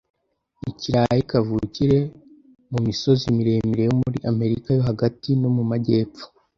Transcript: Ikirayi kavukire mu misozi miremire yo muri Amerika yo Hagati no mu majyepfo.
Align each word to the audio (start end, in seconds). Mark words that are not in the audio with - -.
Ikirayi 0.69 1.21
kavukire 1.29 1.99
mu 2.71 2.79
misozi 2.87 3.25
miremire 3.37 3.83
yo 3.89 3.95
muri 4.01 4.17
Amerika 4.31 4.67
yo 4.77 4.81
Hagati 4.89 5.29
no 5.41 5.49
mu 5.55 5.63
majyepfo. 5.69 6.25